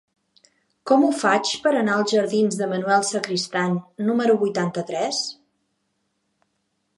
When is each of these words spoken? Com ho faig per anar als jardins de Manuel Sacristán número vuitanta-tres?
Com 0.91 1.03
ho 1.07 1.09
faig 1.17 1.51
per 1.65 1.73
anar 1.81 1.97
als 1.97 2.13
jardins 2.15 2.57
de 2.61 2.69
Manuel 2.71 3.05
Sacristán 3.11 3.77
número 4.09 4.39
vuitanta-tres? 4.45 5.21